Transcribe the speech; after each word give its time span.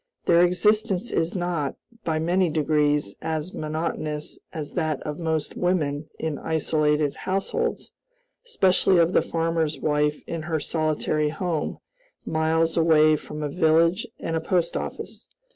Their 0.25 0.41
existence 0.43 1.11
is 1.11 1.35
not, 1.35 1.75
by 2.03 2.17
many 2.17 2.49
degrees, 2.49 3.15
as 3.21 3.53
monotonous 3.53 4.39
as 4.51 4.71
that 4.71 4.99
of 5.03 5.19
most 5.19 5.55
women 5.55 6.09
in 6.17 6.39
isolated 6.39 7.15
households 7.15 7.91
especially 8.43 8.97
of 8.97 9.13
the 9.13 9.21
farmer's 9.21 9.79
wife 9.79 10.23
in 10.27 10.41
her 10.41 10.59
solitary 10.59 11.29
home, 11.29 11.77
miles 12.25 12.75
away 12.75 13.15
from 13.15 13.43
a 13.43 13.47
village 13.49 14.07
and 14.19 14.35
a 14.35 14.41
post 14.41 14.75
office. 14.75 15.27